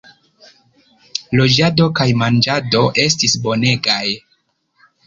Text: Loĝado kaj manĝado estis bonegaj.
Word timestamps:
Loĝado 1.39 1.87
kaj 2.01 2.09
manĝado 2.23 2.83
estis 3.07 3.39
bonegaj. 3.47 4.05